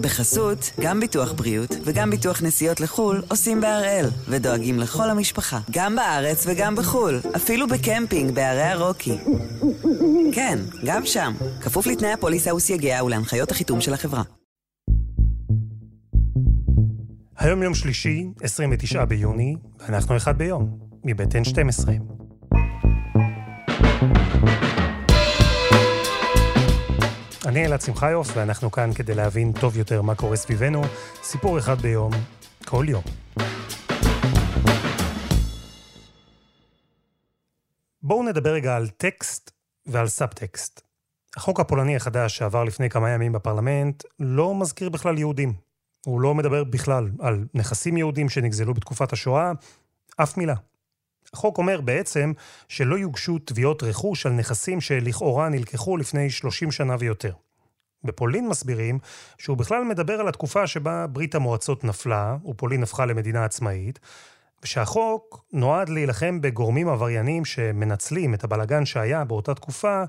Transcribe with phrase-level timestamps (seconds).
[0.00, 6.44] בחסות, גם ביטוח בריאות וגם ביטוח נסיעות לחו"ל עושים בהראל, ודואגים לכל המשפחה, גם בארץ
[6.46, 9.18] וגם בחו"ל, אפילו בקמפינג בערי הרוקי.
[10.32, 14.22] כן, גם שם, כפוף לתנאי הפוליסה וסייגיה ולהנחיות החיתום של החברה.
[17.38, 22.19] היום יום שלישי, 29 ביוני, ואנחנו אחד ביום, מבית N12.
[27.50, 30.82] אני אלעד שמחיוף, ואנחנו כאן כדי להבין טוב יותר מה קורה סביבנו,
[31.22, 32.12] סיפור אחד ביום,
[32.64, 33.02] כל יום.
[38.02, 39.50] בואו נדבר רגע על טקסט
[39.86, 40.80] ועל סאבטקסט.
[41.36, 45.52] החוק הפולני החדש שעבר לפני כמה ימים בפרלמנט לא מזכיר בכלל יהודים.
[46.06, 49.52] הוא לא מדבר בכלל על נכסים יהודים שנגזלו בתקופת השואה,
[50.16, 50.54] אף מילה.
[51.34, 52.32] החוק אומר בעצם
[52.68, 57.32] שלא יוגשו תביעות רכוש על נכסים שלכאורה נלקחו לפני 30 שנה ויותר.
[58.04, 58.98] בפולין מסבירים
[59.38, 63.98] שהוא בכלל מדבר על התקופה שבה ברית המועצות נפלה, ופולין הפכה למדינה עצמאית,
[64.62, 70.04] ושהחוק נועד להילחם בגורמים עבריינים שמנצלים את הבלגן שהיה באותה תקופה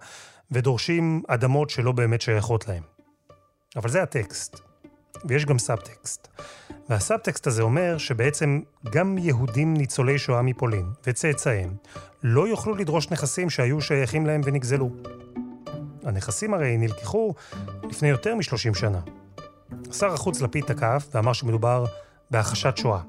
[0.52, 2.84] ודורשים אדמות שלא באמת שייכות להם.
[3.76, 4.71] אבל זה הטקסט.
[5.26, 6.28] ויש גם סאבטקסט.
[6.90, 8.60] והסאבטקסט הזה אומר שבעצם
[8.92, 11.70] גם יהודים ניצולי שואה מפולין וצאצאיהם
[12.24, 14.90] לא יוכלו לדרוש נכסים שהיו שייכים להם ונגזלו.
[16.04, 17.34] הנכסים הרי נלקחו
[17.84, 19.00] לפני יותר מ-30 שנה.
[19.92, 21.86] שר החוץ לפיד תקף ואמר שמדובר
[22.32, 23.02] בהכחשת שואה.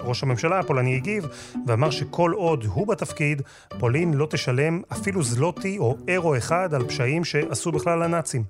[0.00, 1.26] ראש הממשלה הפולני הגיב
[1.66, 3.42] ואמר שכל עוד הוא בתפקיד,
[3.78, 8.44] פולין לא תשלם אפילו זלוטי או אירו אחד על פשעים שעשו בכלל הנאצים.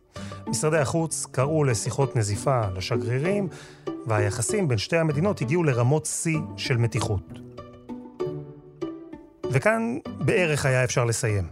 [0.51, 3.49] משרדי החוץ קראו לשיחות נזיפה לשגרירים,
[4.07, 7.23] והיחסים בין שתי המדינות הגיעו לרמות שיא של מתיחות.
[9.51, 11.47] וכאן בערך היה אפשר לסיים.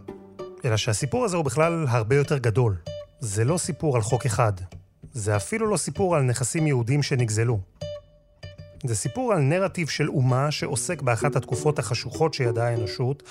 [0.64, 2.76] אלא שהסיפור הזה הוא בכלל הרבה יותר גדול.
[3.20, 4.52] זה לא סיפור על חוק אחד.
[5.12, 7.58] זה אפילו לא סיפור על נכסים יהודים שנגזלו.
[8.84, 13.22] זה סיפור על נרטיב של אומה שעוסק באחת התקופות החשוכות שידעה האנושות.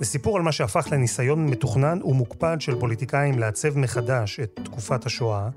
[0.00, 5.48] זה סיפור על מה שהפך לניסיון מתוכנן ומוקפד של פוליטיקאים לעצב מחדש את תקופת השואה.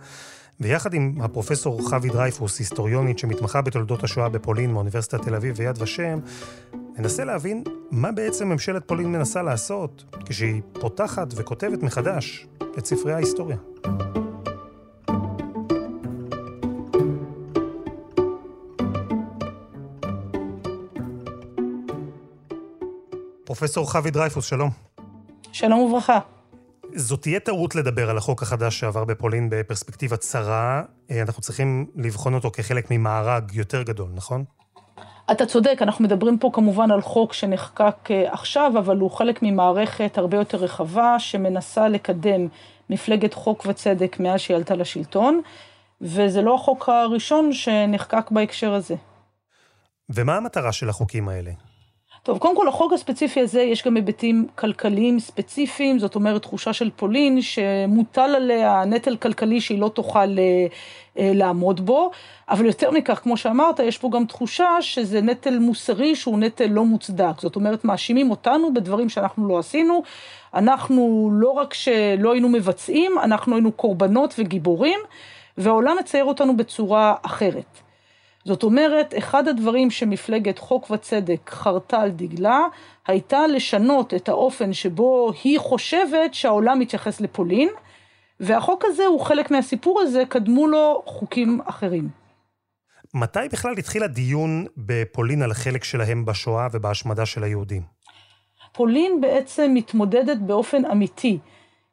[0.60, 6.20] ויחד עם הפרופסור חוי דרייפוס, היסטוריונית שמתמחה בתולדות השואה בפולין מאוניברסיטת תל אביב ויד ושם,
[6.98, 13.58] ננסה להבין מה בעצם ממשלת פולין מנסה לעשות כשהיא פותחת וכותבת מחדש את ספרי ההיסטוריה.
[23.56, 24.70] פרופסור חוי דרייפוס, שלום.
[25.52, 26.20] שלום וברכה.
[26.96, 30.82] זו תהיה טעות לדבר על החוק החדש שעבר בפולין בפרספקטיבה צרה.
[31.12, 34.44] אה, אנחנו צריכים לבחון אותו כחלק ממארג יותר גדול, נכון?
[35.32, 40.18] אתה צודק, אנחנו מדברים פה כמובן על חוק שנחקק אה, עכשיו, אבל הוא חלק ממערכת
[40.18, 42.48] הרבה יותר רחבה שמנסה לקדם
[42.90, 45.42] מפלגת חוק וצדק מאז שהיא עלתה לשלטון,
[46.02, 48.96] וזה לא החוק הראשון שנחקק בהקשר הזה.
[50.10, 51.52] ומה המטרה של החוקים האלה?
[52.26, 56.90] טוב, קודם כל, החוק הספציפי הזה, יש גם היבטים כלכליים ספציפיים, זאת אומרת, תחושה של
[56.96, 60.66] פולין שמוטל עליה נטל כלכלי שהיא לא תוכל אה,
[61.20, 62.12] אה, לעמוד בו,
[62.50, 66.86] אבל יותר מכך, כמו שאמרת, יש פה גם תחושה שזה נטל מוסרי שהוא נטל לא
[66.86, 67.42] מוצדק.
[67.42, 70.04] זאת אומרת, מאשימים אותנו בדברים שאנחנו לא עשינו.
[70.54, 75.00] אנחנו לא רק שלא היינו מבצעים, אנחנו היינו קורבנות וגיבורים,
[75.58, 77.85] והעולם מצייר אותנו בצורה אחרת.
[78.46, 82.60] זאת אומרת, אחד הדברים שמפלגת חוק וצדק חרתה על דגלה,
[83.08, 87.70] הייתה לשנות את האופן שבו היא חושבת שהעולם מתייחס לפולין,
[88.40, 92.10] והחוק הזה הוא חלק מהסיפור הזה, קדמו לו חוקים אחרים.
[93.14, 97.82] מתי בכלל התחיל הדיון בפולין על החלק שלהם בשואה ובהשמדה של היהודים?
[98.74, 101.40] פולין בעצם מתמודדת באופן אמיתי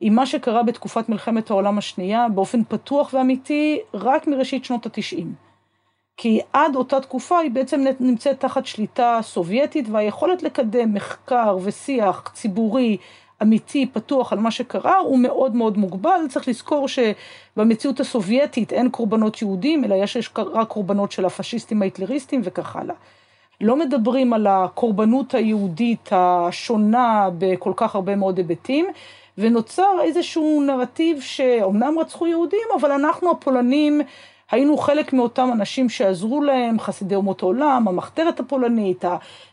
[0.00, 5.51] עם מה שקרה בתקופת מלחמת העולם השנייה, באופן פתוח ואמיתי, רק מראשית שנות התשעים.
[6.22, 12.96] כי עד אותה תקופה היא בעצם נמצאת תחת שליטה סובייטית, והיכולת לקדם מחקר ושיח ציבורי
[13.42, 16.20] אמיתי, פתוח על מה שקרה, הוא מאוד מאוד מוגבל.
[16.28, 22.76] צריך לזכור שבמציאות הסובייטית אין קורבנות יהודים, אלא יש רק קורבנות של הפשיסטים ההיטלריסטים וכך
[22.76, 22.94] הלאה.
[23.60, 28.86] לא מדברים על הקורבנות היהודית השונה בכל כך הרבה מאוד היבטים,
[29.38, 34.00] ונוצר איזשהו נרטיב שאומנם רצחו יהודים, אבל אנחנו הפולנים
[34.52, 39.04] היינו חלק מאותם אנשים שעזרו להם, חסידי אומות העולם, המחתרת הפולנית,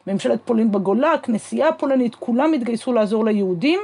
[0.07, 3.79] ממשלת פולין בגולה, הכנסייה הפולנית, כולם התגייסו לעזור ליהודים.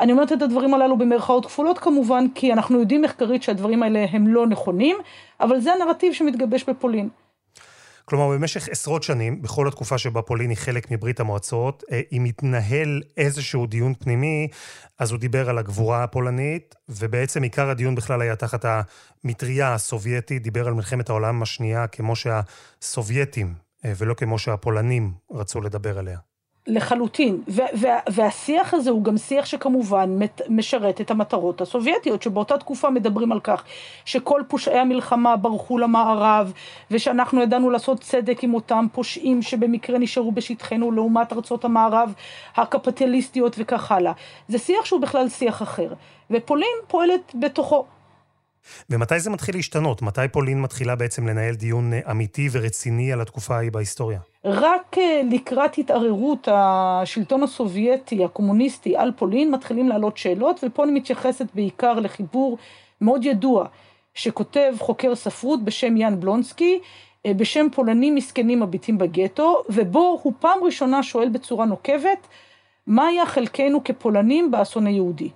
[0.00, 4.26] אני אומרת את הדברים הללו במרכאות כפולות כמובן, כי אנחנו יודעים מחקרית שהדברים האלה הם
[4.26, 4.96] לא נכונים,
[5.40, 7.08] אבל זה הנרטיב שמתגבש בפולין.
[8.08, 13.02] כלומר, במשך עשרות שנים, בכל התקופה שבה פולין היא חלק מברית המועצות, אה, אם התנהל
[13.16, 14.48] איזשהו דיון פנימי,
[14.98, 18.64] אז הוא דיבר על הגבורה הפולנית, ובעצם עיקר הדיון בכלל היה תחת
[19.24, 25.98] המטריה הסובייטית, דיבר על מלחמת העולם השנייה כמו שהסובייטים, אה, ולא כמו שהפולנים רצו לדבר
[25.98, 26.18] עליה.
[26.68, 27.42] לחלוטין,
[28.12, 30.18] והשיח הזה הוא גם שיח שכמובן
[30.48, 33.64] משרת את המטרות הסובייטיות, שבאותה תקופה מדברים על כך
[34.04, 36.52] שכל פושעי המלחמה ברחו למערב,
[36.90, 42.12] ושאנחנו ידענו לעשות צדק עם אותם פושעים שבמקרה נשארו בשטחנו לעומת ארצות המערב
[42.56, 44.12] הקפיטליסטיות וכך הלאה.
[44.48, 45.92] זה שיח שהוא בכלל שיח אחר,
[46.30, 47.84] ופולין פועלת בתוכו.
[48.90, 50.02] ומתי זה מתחיל להשתנות?
[50.02, 54.18] מתי פולין מתחילה בעצם לנהל דיון אמיתי ורציני על התקופה ההיא בהיסטוריה?
[54.48, 61.46] רק אה, לקראת התערערות השלטון הסובייטי, הקומוניסטי, על פולין, מתחילים לעלות שאלות, ופה אני מתייחסת
[61.54, 62.58] בעיקר לחיבור
[63.00, 63.66] מאוד ידוע,
[64.14, 66.78] שכותב חוקר ספרות בשם יאן בלונסקי,
[67.26, 72.26] אה, בשם פולנים מסכנים מביטים בגטו, ובו הוא פעם ראשונה שואל בצורה נוקבת,
[72.86, 75.30] מה היה חלקנו כפולנים באסון היהודי?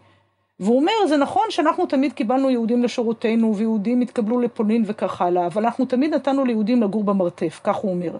[0.61, 5.65] והוא אומר, זה נכון שאנחנו תמיד קיבלנו יהודים לשורותינו, ויהודים התקבלו לפולין וכך הלאה, אבל
[5.65, 8.17] אנחנו תמיד נתנו ליהודים לגור במרתף, כך הוא אומר.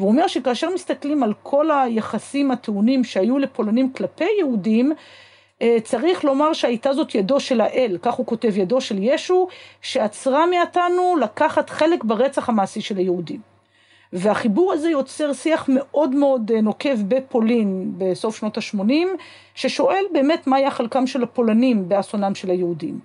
[0.00, 4.92] והוא אומר שכאשר מסתכלים על כל היחסים הטעונים שהיו לפולנים כלפי יהודים,
[5.62, 9.48] אה, צריך לומר שהייתה זאת ידו של האל, כך הוא כותב, ידו של ישו,
[9.82, 13.40] שעצרה מאתנו לקחת חלק ברצח המעשי של היהודים.
[14.12, 19.06] והחיבור הזה יוצר שיח מאוד מאוד אה, נוקב בפולין בסוף שנות ה-80,
[19.54, 23.00] ששואל באמת מה היה חלקם של הפולנים באסונם של היהודים.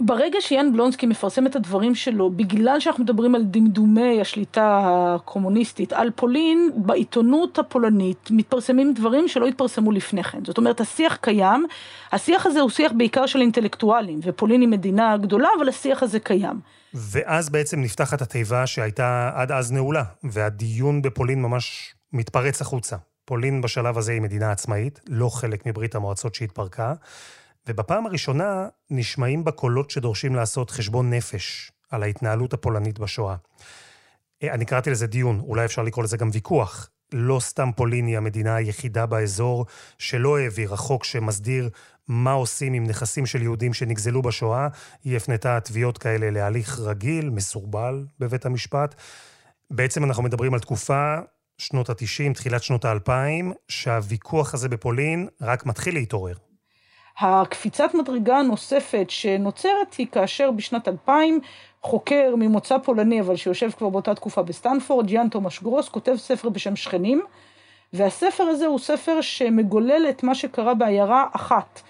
[0.00, 6.10] ברגע שיאן בלונסקי מפרסם את הדברים שלו, בגלל שאנחנו מדברים על דמדומי השליטה הקומוניסטית על
[6.16, 10.44] פולין, בעיתונות הפולנית מתפרסמים דברים שלא התפרסמו לפני כן.
[10.44, 11.66] זאת אומרת, השיח קיים,
[12.12, 16.60] השיח הזה הוא שיח בעיקר של אינטלקטואלים, ופולין היא מדינה גדולה, אבל השיח הזה קיים.
[16.94, 22.96] ואז בעצם נפתחת התיבה שהייתה עד אז נעולה, והדיון בפולין ממש מתפרץ החוצה.
[23.24, 26.92] פולין בשלב הזה היא מדינה עצמאית, לא חלק מברית המועצות שהתפרקה.
[27.68, 33.36] ובפעם הראשונה נשמעים בה קולות שדורשים לעשות חשבון נפש על ההתנהלות הפולנית בשואה.
[34.42, 36.90] אה, אני קראתי לזה דיון, אולי אפשר לקרוא לזה גם ויכוח.
[37.12, 39.66] לא סתם פולין היא המדינה היחידה באזור
[39.98, 41.70] שלא העבירה חוק שמסדיר
[42.08, 44.68] מה עושים עם נכסים של יהודים שנגזלו בשואה.
[45.04, 48.94] היא הפנתה תביעות כאלה להליך רגיל, מסורבל, בבית המשפט.
[49.70, 51.14] בעצם אנחנו מדברים על תקופה,
[51.58, 56.47] שנות ה-90, תחילת שנות ה-2000, שהוויכוח הזה בפולין רק מתחיל להתעורר.
[57.20, 61.40] הקפיצת מדרגה הנוספת שנוצרת היא כאשר בשנת 2000
[61.82, 66.76] חוקר ממוצא פולני אבל שיושב כבר באותה תקופה בסטנפורד, יאן תומש גרוס, כותב ספר בשם
[66.76, 67.22] שכנים
[67.92, 71.80] והספר הזה הוא ספר שמגולל את מה שקרה בעיירה אחת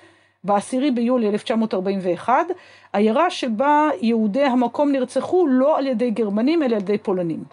[0.44, 2.46] בעשירי ביולי 1941,
[2.92, 7.44] עיירה שבה יהודי המקום נרצחו לא על ידי גרמנים אלא על ידי פולנים.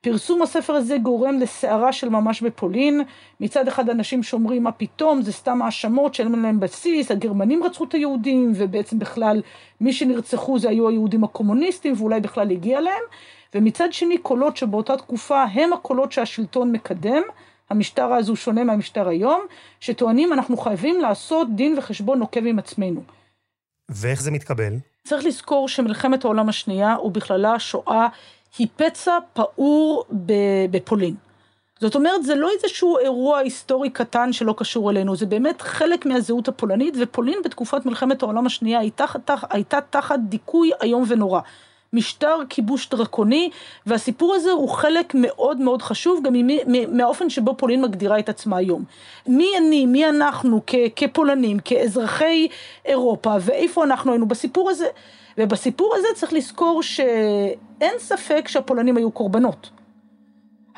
[0.00, 3.00] פרסום הספר הזה גורם לסערה של ממש בפולין.
[3.40, 7.94] מצד אחד אנשים שאומרים מה פתאום, זה סתם האשמות שאין להם בסיס, הגרמנים רצחו את
[7.94, 9.42] היהודים, ובעצם בכלל
[9.80, 13.02] מי שנרצחו זה היו היהודים הקומוניסטים, ואולי בכלל הגיע להם.
[13.54, 17.22] ומצד שני קולות שבאותה תקופה הם הקולות שהשלטון מקדם.
[17.70, 19.40] המשטר הזו שונה מהמשטר היום,
[19.80, 23.02] שטוענים אנחנו חייבים לעשות דין וחשבון נוקב עם עצמנו.
[23.88, 24.72] ואיך זה מתקבל?
[25.04, 28.08] צריך לזכור שמלחמת העולם השנייה, ובכללה השואה,
[28.58, 30.04] היא פצע פעור
[30.70, 31.14] בפולין.
[31.80, 36.48] זאת אומרת, זה לא איזשהו אירוע היסטורי קטן שלא קשור אלינו, זה באמת חלק מהזהות
[36.48, 39.04] הפולנית, ופולין בתקופת מלחמת העולם השנייה הייתה,
[39.50, 41.40] הייתה תחת דיכוי איום ונורא.
[41.92, 43.50] משטר כיבוש דרקוני,
[43.86, 46.34] והסיפור הזה הוא חלק מאוד מאוד חשוב גם
[46.88, 48.84] מהאופן שבו פולין מגדירה את עצמה היום.
[49.26, 52.48] מי אני, מי אנחנו כ, כפולנים, כאזרחי
[52.84, 54.86] אירופה, ואיפה אנחנו היינו בסיפור הזה.
[55.38, 59.77] ובסיפור הזה צריך לזכור שאין ספק שהפולנים היו קורבנות.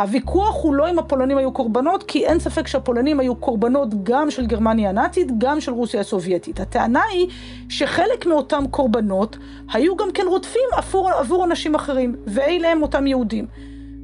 [0.00, 4.46] הוויכוח הוא לא אם הפולנים היו קורבנות, כי אין ספק שהפולנים היו קורבנות גם של
[4.46, 6.60] גרמניה הנאצית, גם של רוסיה הסובייטית.
[6.60, 7.28] הטענה היא
[7.68, 9.36] שחלק מאותם קורבנות
[9.72, 13.46] היו גם כן רודפים עבור, עבור אנשים אחרים, ואלה הם אותם יהודים.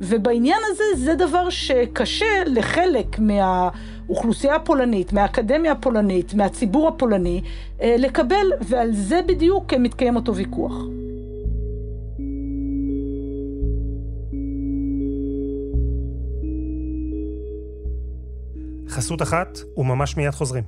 [0.00, 7.40] ובעניין הזה זה דבר שקשה לחלק מהאוכלוסייה הפולנית, מהאקדמיה הפולנית, מהציבור הפולני,
[7.82, 10.72] אה, לקבל, ועל זה בדיוק מתקיים אותו ויכוח.
[18.96, 20.64] חסות אחת, וממש מיד חוזרים.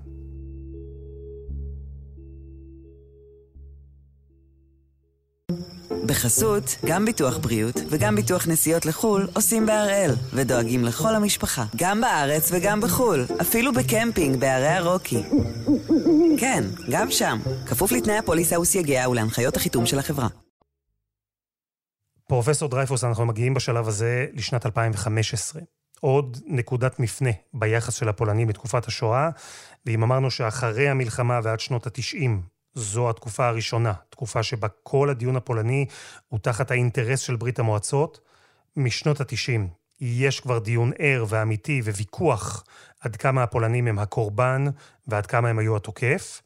[6.07, 12.51] בחסות, גם ביטוח בריאות וגם ביטוח נסיעות לחו"ל עושים בהראל, ודואגים לכל המשפחה, גם בארץ
[12.53, 15.23] וגם בחו"ל, אפילו בקמפינג בערי הרוקי.
[16.41, 20.29] כן, גם שם, כפוף לתנאי הפוליסה וסייגיה ולהנחיות החיתום של החברה.
[22.29, 25.63] פרופסור דרייפוס, אנחנו מגיעים בשלב הזה לשנת 2015.
[26.01, 29.31] עוד נקודת מפנה ביחס של הפולנים בתקופת השואה,
[29.87, 32.31] ואם אמרנו שאחרי המלחמה ועד שנות ה-90
[32.75, 35.87] זו התקופה הראשונה, תקופה שבה כל הדיון הפולני
[36.29, 38.21] הוא תחת האינטרס של ברית המועצות,
[38.77, 39.61] משנות ה-90
[40.01, 42.65] יש כבר דיון ער ואמיתי וויכוח
[43.01, 44.65] עד כמה הפולנים הם הקורבן
[45.07, 46.43] ועד כמה הם היו התוקף.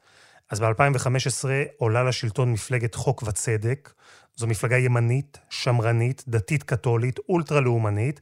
[0.51, 1.45] אז ב-2015
[1.77, 3.93] עולה לשלטון מפלגת חוק וצדק.
[4.37, 8.21] זו מפלגה ימנית, שמרנית, דתית-קתולית, אולטרה-לאומנית,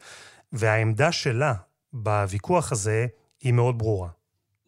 [0.53, 1.55] והעמדה שלה
[1.93, 3.07] בוויכוח הזה
[3.41, 4.09] היא מאוד ברורה.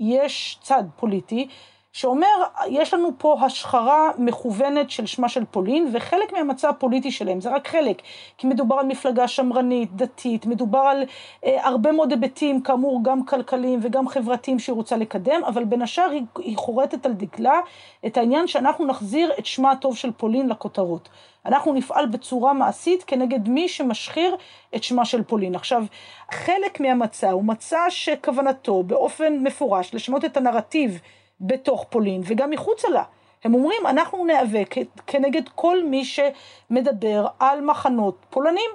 [0.01, 1.49] יש צד פוליטי
[1.93, 2.27] שאומר,
[2.69, 7.69] יש לנו פה השחרה מכוונת של שמה של פולין, וחלק מהמצע הפוליטי שלהם, זה רק
[7.69, 8.03] חלק,
[8.39, 11.05] כי מדובר על מפלגה שמרנית, דתית, מדובר על
[11.45, 16.11] אה, הרבה מאוד היבטים, כאמור, גם כלכליים וגם חברתיים שהיא רוצה לקדם, אבל בין השאר
[16.11, 17.61] היא, היא חורטת על דגלה
[18.07, 21.09] את העניין שאנחנו נחזיר את שמה הטוב של פולין לכותרות.
[21.47, 24.37] אנחנו נפעל בצורה מעשית כנגד מי שמשחיר
[24.77, 25.55] את שמה של פולין.
[25.55, 25.85] עכשיו,
[26.31, 31.01] חלק מהמצע הוא מצע שכוונתו באופן מפורש לשנות את הנרטיב
[31.43, 33.03] בתוך פולין וגם מחוצה לה.
[33.45, 34.75] הם אומרים, אנחנו ניאבק
[35.07, 38.71] כנגד כל מי שמדבר על מחנות פולנים.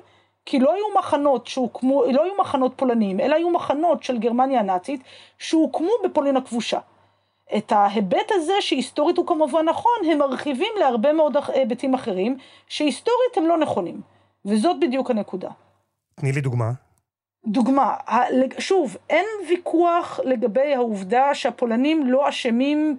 [0.49, 5.01] כי לא היו מחנות שהוקמו, לא היו מחנות פולנים, אלא היו מחנות של גרמניה הנאצית
[5.37, 6.79] שהוקמו בפולין הכבושה.
[7.57, 13.45] את ההיבט הזה, שהיסטורית הוא כמובן נכון, הם מרחיבים להרבה מאוד היבטים אחרים, שהיסטורית הם
[13.45, 14.01] לא נכונים.
[14.45, 15.49] וזאת בדיוק הנקודה.
[16.15, 16.71] תני לי דוגמה.
[17.47, 17.93] דוגמה,
[18.59, 22.97] שוב, אין ויכוח לגבי העובדה שהפולנים לא אשמים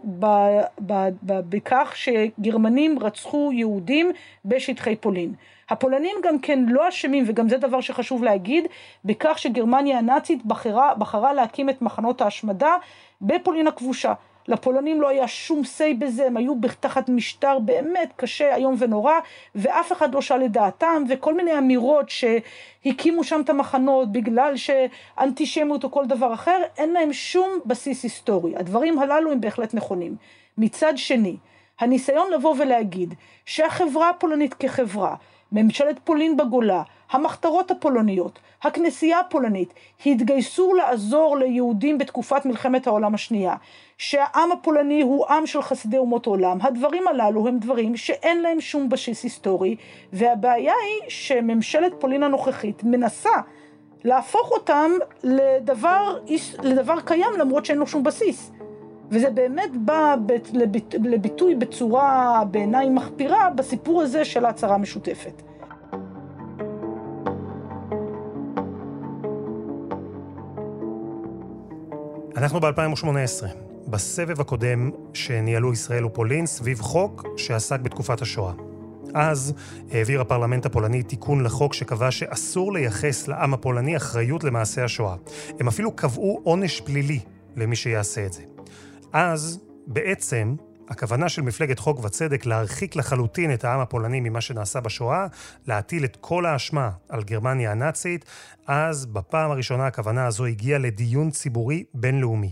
[1.20, 4.10] בכך שגרמנים רצחו יהודים
[4.44, 5.34] בשטחי פולין.
[5.70, 8.66] הפולנים גם כן לא אשמים, וגם זה דבר שחשוב להגיד,
[9.04, 12.76] בכך שגרמניה הנאצית בחרה, בחרה להקים את מחנות ההשמדה
[13.20, 14.12] בפולין הכבושה.
[14.48, 19.12] לפולנים לא היה שום say בזה, הם היו תחת משטר באמת קשה, איום ונורא,
[19.54, 25.84] ואף אחד לא שאל את דעתם, וכל מיני אמירות שהקימו שם את המחנות בגלל שאנטישמיות
[25.84, 28.56] או כל דבר אחר, אין להם שום בסיס היסטורי.
[28.56, 30.16] הדברים הללו הם בהחלט נכונים.
[30.58, 31.36] מצד שני,
[31.80, 33.14] הניסיון לבוא ולהגיד
[33.46, 35.14] שהחברה הפולנית כחברה,
[35.52, 39.74] ממשלת פולין בגולה, המחתרות הפולניות, הכנסייה הפולנית,
[40.06, 43.54] התגייסו לעזור ליהודים בתקופת מלחמת העולם השנייה,
[43.98, 48.88] שהעם הפולני הוא עם של חסידי אומות עולם, הדברים הללו הם דברים שאין להם שום
[48.88, 49.76] בסיס היסטורי,
[50.12, 53.30] והבעיה היא שממשלת פולין הנוכחית מנסה
[54.04, 54.90] להפוך אותם
[55.22, 56.18] לדבר,
[56.62, 58.52] לדבר קיים למרות שאין לו שום בסיס.
[59.10, 60.14] וזה באמת בא
[61.04, 65.42] לביטוי בצורה בעיניי מחפירה בסיפור הזה של ההצהרה המשותפת.
[72.36, 73.46] אנחנו ב-2018,
[73.86, 78.52] בסבב הקודם שניהלו ישראל ופולין סביב חוק שעסק בתקופת השואה.
[79.14, 79.54] אז
[79.90, 85.14] העביר הפרלמנט הפולני תיקון לחוק שקבע שאסור לייחס לעם הפולני אחריות למעשי השואה.
[85.60, 87.20] הם אפילו קבעו עונש פלילי
[87.56, 88.42] למי שיעשה את זה.
[89.12, 90.54] אז בעצם
[90.88, 95.26] הכוונה של מפלגת חוק וצדק להרחיק לחלוטין את העם הפולני ממה שנעשה בשואה,
[95.66, 98.24] להטיל את כל האשמה על גרמניה הנאצית,
[98.66, 102.50] אז בפעם הראשונה הכוונה הזו הגיעה לדיון ציבורי בינלאומי.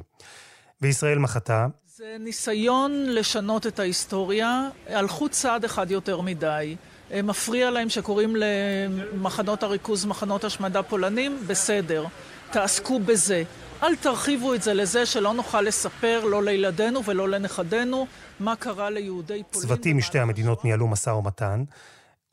[0.83, 1.67] וישראל מחתה.
[1.97, 6.77] זה ניסיון לשנות את ההיסטוריה, הלכו צעד אחד יותר מדי.
[7.23, 12.07] מפריע להם שקוראים למחנות הריכוז מחנות השמדה פולנים, בסדר,
[12.51, 13.43] תעסקו בזה.
[13.83, 18.07] אל תרחיבו את זה לזה שלא נוכל לספר לא לילדינו ולא לנכדינו
[18.41, 19.69] מה קרה ליהודי פולין.
[19.69, 21.65] צוותים משתי המדינות ניהלו משא ומתן,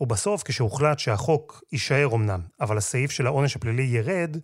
[0.01, 4.38] ובסוף כשהוחלט שהחוק יישאר אמנם, אבל הסעיף של העונש הפלילי ירד,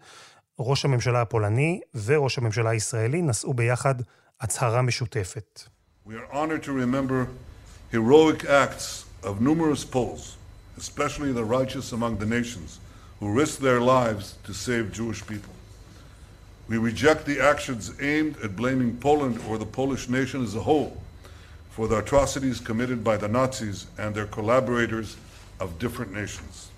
[0.59, 3.95] ראש הממשלה הפולני וראש הממשלה הישראלי נשאו ביחד
[4.41, 5.63] הצהרה משותפת.
[6.07, 7.27] We are honored to remember
[7.93, 10.37] heroic acts of numerous Poles,
[10.77, 12.79] especially the righteous among the nations,
[13.19, 15.58] who risked their lives to save Jewish people.
[16.68, 20.96] We reject the actions aimed at blaming Poland or the Polish nation as a whole
[21.70, 25.16] for the atrocities committed by the Nazis and their collaborators
[25.60, 26.70] of different nations.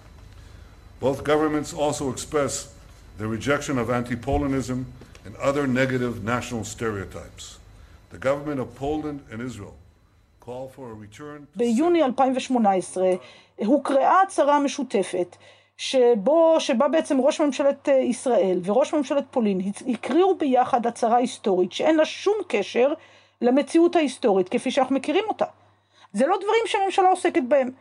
[1.00, 2.72] Both governments also express
[3.18, 4.86] their rejection of anti-Polonism
[5.24, 7.58] and other negative national stereotypes.
[8.10, 9.76] The government of Poland and Israel
[10.40, 11.46] call for a return...
[11.56, 13.18] ביוני 2018
[13.56, 15.36] הוקראה הצהרה משותפת
[15.81, 21.95] שבו, שבה בעצם ראש ממשלת אה, ישראל וראש ממשלת פולין הקריאו ביחד הצהרה היסטורית שאין
[21.95, 22.93] לה שום קשר
[23.41, 25.45] למציאות ההיסטורית כפי שאנחנו מכירים אותה.
[26.13, 27.71] זה לא דברים שהממשלה עוסקת בהם.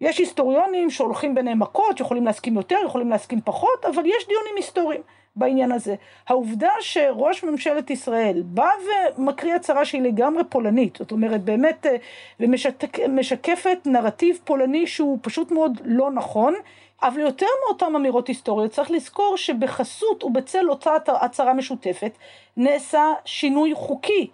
[0.00, 5.00] יש היסטוריונים שהולכים ביניהם מכות, יכולים להסכים יותר, יכולים להסכים פחות, אבל יש דיונים היסטוריים
[5.36, 5.94] בעניין הזה.
[6.28, 8.68] העובדה שראש ממשלת ישראל בא
[9.18, 11.96] ומקריא הצהרה שהיא לגמרי פולנית, זאת אומרת באמת, אה,
[13.06, 16.54] ומשקפת נרטיב פולני שהוא פשוט מאוד לא נכון,
[17.02, 22.12] אבל יותר מאותן אמירות היסטוריות צריך לזכור שבחסות ובצל אותה הצהרה משותפת
[22.56, 24.30] נעשה שינוי חוקי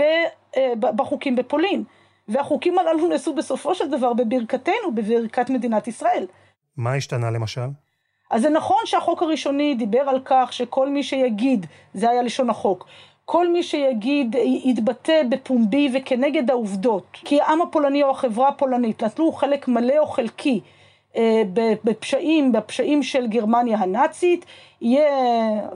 [0.00, 1.84] אה, בחוקים בפולין.
[2.28, 6.26] והחוקים הללו נעשו בסופו של דבר בברכתנו, בברכת מדינת ישראל.
[6.76, 7.83] מה השתנה למשל?
[8.34, 12.86] אז זה נכון שהחוק הראשוני דיבר על כך שכל מי שיגיד, זה היה לשון החוק,
[13.24, 19.68] כל מי שיגיד, יתבטא בפומבי וכנגד העובדות, כי העם הפולני או החברה הפולנית נטלו חלק
[19.68, 20.60] מלא או חלקי
[21.16, 21.42] אה,
[21.84, 24.44] בפשעים, בפשעים של גרמניה הנאצית,
[24.80, 25.10] יהיה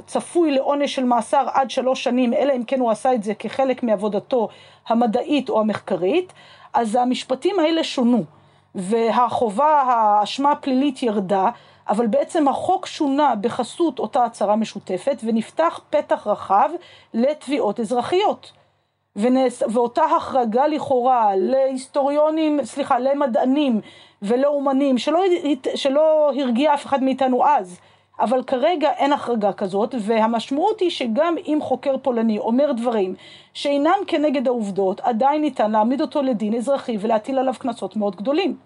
[0.07, 3.83] צפוי לעונש של מאסר עד שלוש שנים, אלא אם כן הוא עשה את זה כחלק
[3.83, 4.49] מעבודתו
[4.89, 6.33] המדעית או המחקרית,
[6.75, 8.25] אז המשפטים האלה שונו,
[8.75, 11.51] והחובה, האשמה הפלילית ירדה,
[11.89, 16.71] אבל בעצם החוק שונה בחסות אותה הצהרה משותפת, ונפתח פתח רחב
[17.15, 18.53] לתביעות אזרחיות.
[19.17, 19.63] ונס...
[19.73, 23.81] ואותה החרגה לכאורה להיסטוריונים, סליחה, למדענים
[24.23, 25.21] ולאומנים, שלא,
[25.75, 27.81] שלא הרגיע אף אחד מאיתנו אז,
[28.21, 33.15] אבל כרגע אין החרגה כזאת, והמשמעות היא שגם אם חוקר פולני אומר דברים
[33.55, 38.57] שאינם כנגד העובדות, עדיין ניתן להעמיד אותו לדין אזרחי ולהטיל עליו קנסות מאוד גדולים.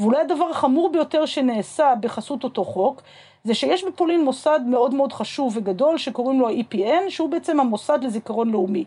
[0.00, 3.02] ואולי הדבר החמור ביותר שנעשה בחסות אותו חוק,
[3.44, 8.50] זה שיש בפולין מוסד מאוד מאוד חשוב וגדול שקוראים לו ה-EPN, שהוא בעצם המוסד לזיכרון
[8.50, 8.84] לאומי.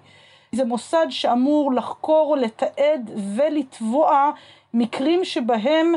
[0.52, 4.32] זה מוסד שאמור לחקור, לתעד ולתבוע
[4.74, 5.94] מקרים שבהם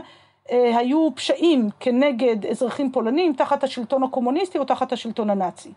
[0.50, 5.73] אה, היו פשעים כנגד אזרחים פולנים תחת השלטון הקומוניסטי או תחת השלטון הנאצי.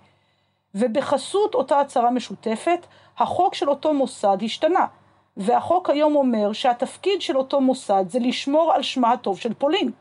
[0.76, 2.86] ובחסות אותה הצהרה משותפת,
[3.18, 4.86] החוק של אותו מוסד השתנה.
[5.38, 9.92] והחוק היום אומר שהתפקיד של אותו מוסד זה לשמור על שמה הטוב של פולין.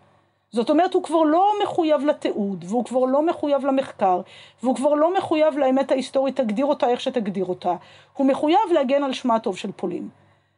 [0.51, 4.21] זאת אומרת, הוא כבר לא מחויב לתיעוד, והוא כבר לא מחויב למחקר,
[4.63, 7.75] והוא כבר לא מחויב לאמת ההיסטורית, תגדיר אותה איך שתגדיר אותה.
[8.17, 10.09] הוא מחויב להגן על שמה הטוב של פולין.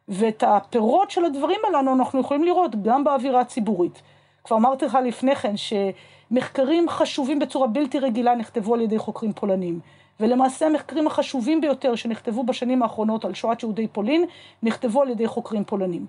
[0.09, 4.02] ואת הפירות של הדברים הללו אנחנו יכולים לראות גם באווירה הציבורית.
[4.45, 9.80] כבר אמרתי לך לפני כן שמחקרים חשובים בצורה בלתי רגילה נכתבו על ידי חוקרים פולנים.
[10.20, 14.25] ולמעשה המחקרים החשובים ביותר שנכתבו בשנים האחרונות על שואת יהודי פולין,
[14.62, 16.06] נכתבו על ידי חוקרים פולנים.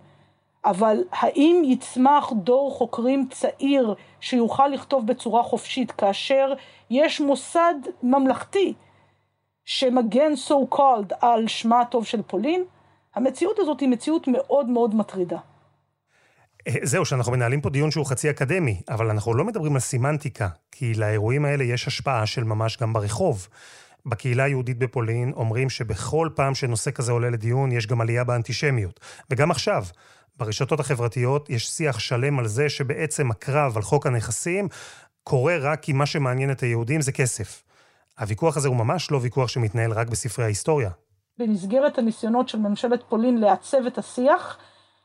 [0.65, 6.53] אבל האם יצמח דור חוקרים צעיר שיוכל לכתוב בצורה חופשית כאשר
[6.89, 8.73] יש מוסד ממלכתי
[9.65, 12.63] שמגן so called על שמה הטוב של פולין?
[13.15, 15.37] המציאות הזאת היא מציאות מאוד מאוד מטרידה.
[16.67, 20.47] אה, זהו, שאנחנו מנהלים פה דיון שהוא חצי אקדמי, אבל אנחנו לא מדברים על סימנטיקה,
[20.71, 23.47] כי לאירועים האלה יש השפעה של ממש גם ברחוב.
[24.07, 28.99] בקהילה היהודית בפולין אומרים שבכל פעם שנושא כזה עולה לדיון, יש גם עלייה באנטישמיות.
[29.29, 29.83] וגם עכשיו,
[30.37, 34.67] ברשתות החברתיות יש שיח שלם על זה שבעצם הקרב על חוק הנכסים
[35.23, 37.63] קורה רק כי מה שמעניין את היהודים זה כסף.
[38.19, 40.89] הוויכוח הזה הוא ממש לא ויכוח שמתנהל רק בספרי ההיסטוריה.
[41.37, 44.57] במסגרת הניסיונות של ממשלת פולין לעצב את השיח,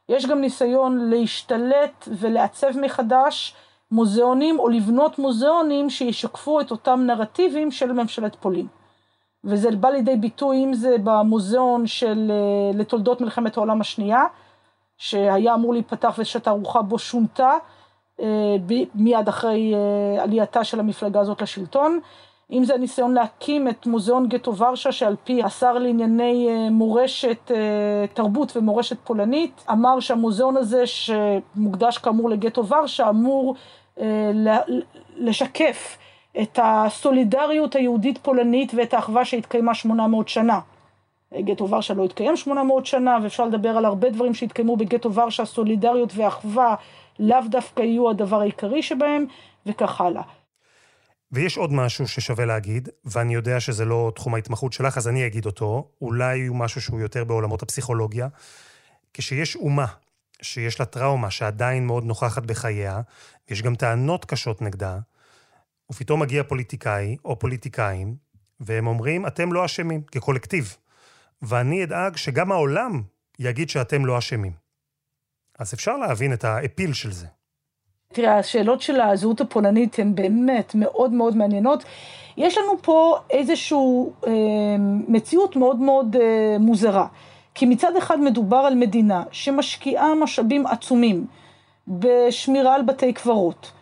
[0.09, 3.55] יש גם ניסיון להשתלט ולעצב מחדש
[3.91, 8.67] מוזיאונים או לבנות מוזיאונים שישקפו את אותם נרטיבים של ממשלת פולין.
[9.45, 14.25] וזה בא לידי ביטוי אם זה במוזיאון של אה, לתולדות מלחמת העולם השנייה,
[14.99, 17.57] שהיה אמור להיפתח ושהתערוכה בו שונתה
[18.21, 18.27] אה,
[18.95, 22.01] מיד אחרי אה, עלייתה של המפלגה הזאת לשלטון.
[22.51, 27.51] אם זה הניסיון להקים את מוזיאון גטו ורשה, שעל פי השר לענייני מורשת,
[28.15, 33.55] תרבות ומורשת פולנית, אמר שהמוזיאון הזה, שמוקדש כאמור לגטו ורשה, אמור
[35.17, 35.99] לשקף
[36.41, 40.61] את הסולידריות היהודית פולנית ואת האחווה שהתקיימה 800 שנה.
[41.41, 46.13] גטו ורשה לא התקיים 800 שנה, ואפשר לדבר על הרבה דברים שהתקיימו בגטו ורשה, סולידריות
[46.17, 46.75] ואחווה
[47.19, 49.27] לאו דווקא יהיו הדבר העיקרי שבהם,
[49.67, 50.23] וכך הלאה.
[51.33, 55.47] ויש עוד משהו ששווה להגיד, ואני יודע שזה לא תחום ההתמחות שלך, אז אני אגיד
[55.47, 55.89] אותו.
[56.01, 58.29] אולי הוא משהו שהוא יותר בעולמות הפסיכולוגיה.
[59.15, 59.87] כשיש אומה
[60.43, 63.01] שיש לה טראומה שעדיין מאוד נוכחת בחייה,
[63.51, 64.99] יש גם טענות קשות נגדה,
[65.93, 68.17] ופתאום מגיע פוליטיקאי או פוליטיקאים,
[68.61, 70.77] והם אומרים, אתם לא אשמים, כקולקטיב.
[71.43, 73.03] ואני אדאג שגם העולם
[73.39, 74.53] יגיד שאתם לא אשמים.
[75.59, 77.27] אז אפשר להבין את האפיל של זה.
[78.13, 81.85] תראה, השאלות של הזהות הפולנית הן באמת מאוד מאוד מעניינות.
[82.37, 83.79] יש לנו פה איזושהי
[84.27, 84.33] אה,
[85.09, 87.07] מציאות מאוד מאוד אה, מוזרה.
[87.55, 91.27] כי מצד אחד מדובר על מדינה שמשקיעה משאבים עצומים
[91.89, 93.73] בשמירה על בתי קברות,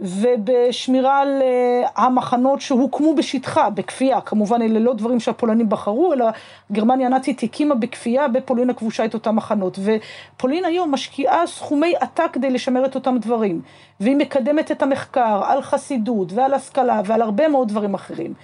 [0.00, 4.20] ובשמירה על אה, המחנות שהוקמו בשטחה, בכפייה.
[4.20, 6.26] כמובן, אלה לא דברים שהפולנים בחרו, אלא
[6.72, 9.78] גרמניה הנאצית הקימה בכפייה בפולין הכבושה את אותם מחנות.
[9.84, 13.60] ופולין היום משקיעה סכומי עתק כדי לשמר את אותם דברים.
[14.00, 18.34] והיא מקדמת את המחקר על חסידות ועל השכלה ועל הרבה מאוד דברים אחרים.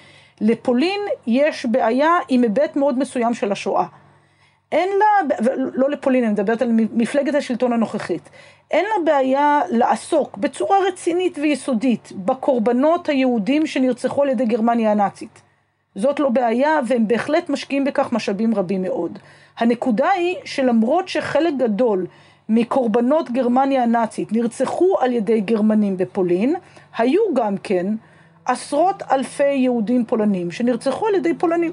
[0.40, 3.84] לפולין יש בעיה עם היבט מאוד מסוים של השואה.
[4.76, 5.36] אין לה,
[5.74, 8.30] לא לפולין, אני מדברת על מפלגת השלטון הנוכחית,
[8.70, 15.42] אין לה בעיה לעסוק בצורה רצינית ויסודית בקורבנות היהודים שנרצחו על ידי גרמניה הנאצית.
[15.94, 19.18] זאת לא בעיה, והם בהחלט משקיעים בכך משאבים רבים מאוד.
[19.58, 22.06] הנקודה היא שלמרות שחלק גדול
[22.48, 26.54] מקורבנות גרמניה הנאצית נרצחו על ידי גרמנים בפולין,
[26.98, 27.86] היו גם כן
[28.44, 31.72] עשרות אלפי יהודים פולנים שנרצחו על ידי פולנים.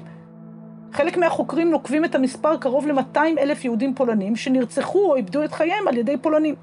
[0.94, 5.88] חלק מהחוקרים נוקבים את המספר קרוב ל-200 אלף יהודים פולנים שנרצחו או איבדו את חייהם
[5.88, 6.54] על ידי פולנים.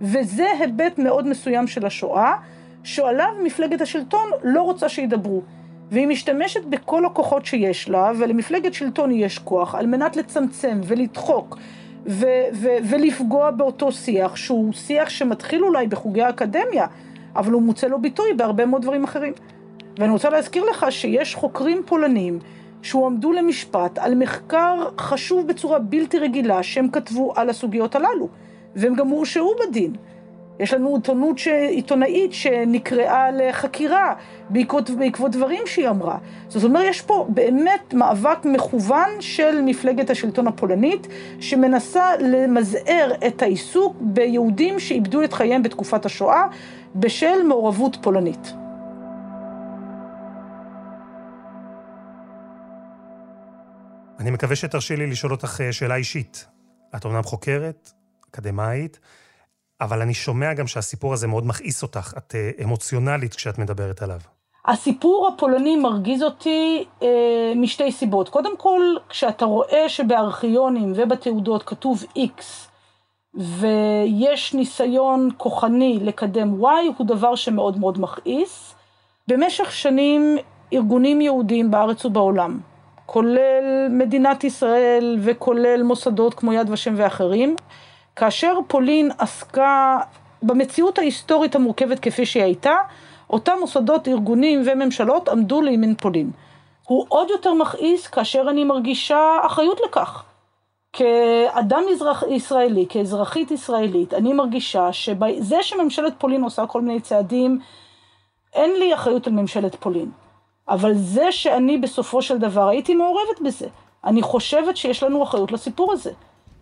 [0.00, 2.34] וזה היבט מאוד מסוים של השואה,
[2.82, 5.42] שעליו מפלגת השלטון לא רוצה שידברו.
[5.90, 11.58] והיא משתמשת בכל הכוחות שיש לה, ולמפלגת שלטון יש כוח, על מנת לצמצם ולדחוק
[12.06, 16.86] ו- ו- ולפגוע באותו שיח, שהוא שיח שמתחיל אולי בחוגי האקדמיה,
[17.36, 19.32] אבל הוא מוצא לו ביטוי בהרבה מאוד דברים אחרים.
[19.98, 22.38] ואני רוצה להזכיר לך שיש חוקרים פולנים
[22.82, 28.28] שהועמדו למשפט על מחקר חשוב בצורה בלתי רגילה שהם כתבו על הסוגיות הללו,
[28.76, 29.92] והם גם הורשעו בדין.
[30.60, 31.48] יש לנו עיתונות ש...
[31.48, 34.14] עיתונאית שנקראה לחקירה
[34.50, 36.18] בעקבות, בעקבות דברים שהיא אמרה.
[36.48, 41.06] זאת אומרת, יש פה באמת מאבק מכוון של מפלגת השלטון הפולנית,
[41.40, 46.46] שמנסה למזער את העיסוק ביהודים שאיבדו את חייהם בתקופת השואה
[46.94, 48.59] בשל מעורבות פולנית.
[54.20, 56.46] אני מקווה שתרשי לי לשאול אותך אה, שאלה אישית.
[56.96, 57.92] את אומנם חוקרת,
[58.30, 59.00] אקדמאית,
[59.80, 62.14] אבל אני שומע גם שהסיפור הזה מאוד מכעיס אותך.
[62.18, 64.20] את אה, אמוציונלית כשאת מדברת עליו.
[64.66, 68.28] הסיפור הפולני מרגיז אותי אה, משתי סיבות.
[68.28, 72.42] קודם כל, כשאתה רואה שבארכיונים ובתעודות כתוב X,
[73.34, 76.66] ויש ניסיון כוחני לקדם Y,
[76.98, 78.74] הוא דבר שמאוד מאוד מכעיס.
[79.28, 80.36] במשך שנים
[80.72, 82.60] ארגונים יהודיים בארץ ובעולם,
[83.12, 87.56] כולל מדינת ישראל וכולל מוסדות כמו יד ושם ואחרים,
[88.16, 89.98] כאשר פולין עסקה
[90.42, 92.74] במציאות ההיסטורית המורכבת כפי שהיא הייתה,
[93.30, 96.30] אותם מוסדות, ארגונים וממשלות עמדו לימין פולין.
[96.86, 100.24] הוא עוד יותר מכעיס כאשר אני מרגישה אחריות לכך.
[100.92, 107.58] כאדם אזרח, ישראלי, כאזרחית ישראלית, אני מרגישה שזה שממשלת פולין עושה כל מיני צעדים,
[108.54, 110.10] אין לי אחריות על ממשלת פולין.
[110.70, 113.66] אבל זה שאני בסופו של דבר הייתי מעורבת בזה.
[114.04, 116.10] אני חושבת שיש לנו אחריות לסיפור הזה.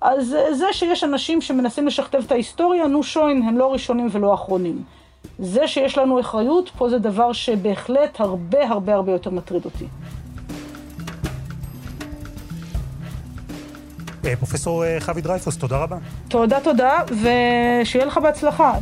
[0.00, 4.82] אז זה שיש אנשים שמנסים לשכתב את ההיסטוריה, נו שוין, הם לא ראשונים ולא אחרונים.
[5.38, 9.86] זה שיש לנו אחריות, פה זה דבר שבהחלט הרבה הרבה הרבה יותר מטריד אותי.
[14.24, 15.96] אה, פרופסור אה, חבי דרייפוס, תודה רבה.
[16.28, 18.74] תודה, תודה, ושיהיה לך בהצלחה.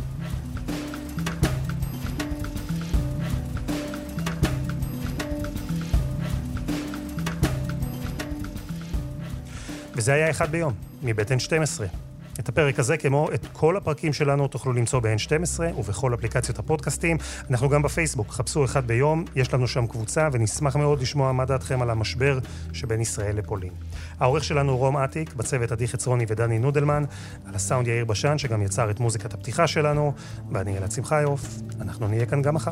[10.07, 11.83] וזה היה אחד ביום, מבית N12.
[12.39, 17.17] את הפרק הזה, כמו את כל הפרקים שלנו, תוכלו למצוא ב-N12 ובכל אפליקציות הפודקאסטים.
[17.49, 21.81] אנחנו גם בפייסבוק, חפשו אחד ביום, יש לנו שם קבוצה, ונשמח מאוד לשמוע מה דעתכם
[21.81, 22.39] על המשבר
[22.73, 23.73] שבין ישראל לפולין.
[24.19, 27.03] העורך שלנו רום אטיק, בצוות עדי חצרוני ודני נודלמן,
[27.47, 30.13] על הסאונד יאיר בשן, שגם יצר את מוזיקת הפתיחה שלנו,
[30.51, 31.45] ואני אלעד שמחיוף,
[31.81, 32.71] אנחנו נהיה כאן גם מחר.